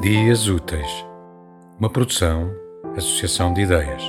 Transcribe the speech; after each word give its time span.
Dias 0.00 0.48
Úteis, 0.48 1.04
uma 1.78 1.90
produção, 1.90 2.50
associação 2.96 3.52
de 3.52 3.60
ideias. 3.60 4.02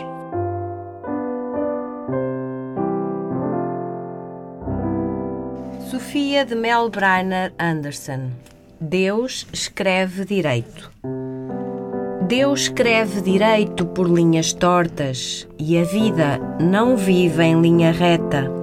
Sofia 5.89 6.45
de 6.45 6.55
Melbreiner 6.55 7.51
Anderson 7.59 8.31
Deus 8.79 9.45
escreve 9.51 10.23
direito. 10.23 10.89
Deus 12.21 12.61
escreve 12.61 13.19
direito 13.19 13.85
por 13.85 14.07
linhas 14.07 14.53
tortas 14.53 15.45
e 15.59 15.77
a 15.77 15.83
vida 15.83 16.39
não 16.57 16.95
vive 16.95 17.43
em 17.43 17.59
linha 17.59 17.91
reta 17.91 18.60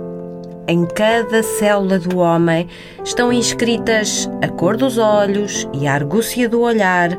em 0.68 0.84
cada 0.84 1.42
célula 1.42 1.98
do 1.98 2.18
homem 2.18 2.68
estão 3.02 3.32
inscritas 3.32 4.30
a 4.42 4.48
cor 4.48 4.77
dos 4.77 4.98
olhos 4.98 5.66
e 5.72 5.86
a 5.86 5.94
argúcia 5.94 6.46
do 6.46 6.60
olhar, 6.60 7.18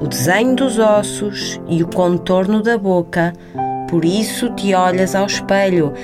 o 0.00 0.06
desenho 0.06 0.54
dos 0.54 0.78
ossos 0.78 1.58
e 1.66 1.82
o 1.82 1.88
contorno 1.88 2.62
da 2.62 2.76
boca. 2.76 3.32
Por 3.88 4.04
isso 4.04 4.50
te 4.50 4.74
olhas 4.74 5.14
ao 5.14 5.24
espelho 5.24 5.94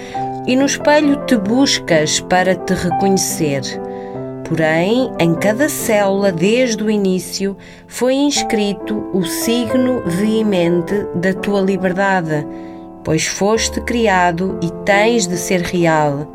e 0.47 0.57
no 0.57 0.65
espelho 0.65 1.25
te 1.27 1.37
buscas 1.37 2.19
para 2.19 2.55
te 2.55 2.73
reconhecer. 2.73 3.61
Porém, 4.49 5.13
em 5.19 5.35
cada 5.35 5.69
célula, 5.69 6.33
desde 6.33 6.83
o 6.83 6.91
início, 6.91 7.57
foi 7.87 8.15
inscrito 8.15 9.05
o 9.13 9.23
signo 9.25 10.03
veemente 10.07 10.95
da 11.17 11.35
tua 11.35 11.61
liberdade, 11.61 12.47
pois 13.05 13.27
foste 13.27 13.81
criado 13.83 14.59
e 14.63 14.71
tens 14.85 15.27
de 15.27 15.37
ser 15.37 15.61
real. 15.61 16.33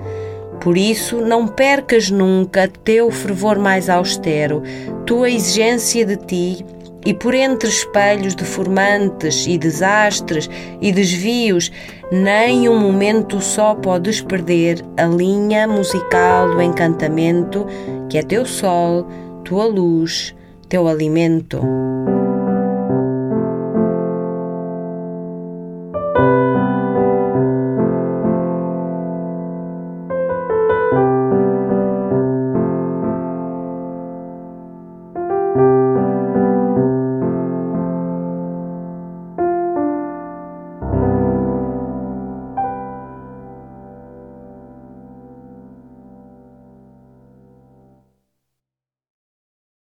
Por 0.62 0.78
isso, 0.78 1.18
não 1.18 1.48
percas 1.48 2.12
nunca 2.12 2.68
teu 2.68 3.10
fervor 3.10 3.58
mais 3.58 3.90
austero, 3.90 4.62
tua 5.06 5.30
exigência 5.30 6.06
de 6.06 6.18
ti, 6.18 6.66
e 7.06 7.14
por 7.16 7.34
entre 7.34 7.68
espelhos 7.68 8.36
deformantes 8.36 9.48
e 9.48 9.58
desastres 9.58 10.48
e 10.80 10.92
desvios, 10.92 11.72
nem 12.12 12.70
um 12.70 12.80
momento 12.80 13.42
só 13.42 13.74
podes 13.74 14.22
perder 14.22 14.86
a 14.98 15.06
linha 15.06 15.68
musical 15.68 16.54
do 16.54 16.62
encantamento 16.62 17.66
que 18.08 18.20
é 18.20 18.22
teu 18.22 18.46
sol, 18.46 19.08
tua 19.44 19.66
luz, 19.66 20.36
teu 20.70 20.88
alimento. 20.88 21.60